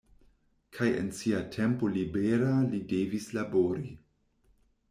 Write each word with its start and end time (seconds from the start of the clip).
Kaj 0.77 0.87
en 1.01 1.11
sia 1.19 1.41
tempo 1.57 1.91
libera 1.97 2.57
li 2.73 2.81
devis 2.95 3.29
labori. 3.39 3.97